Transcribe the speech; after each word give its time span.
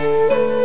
Música 0.00 0.59